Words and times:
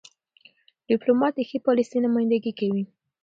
ډيپلومات 0.87 1.33
د 1.35 1.39
ښې 1.49 1.57
پالیسۍ 1.65 1.97
نمایندګي 2.05 2.53
کوي. 2.59 2.83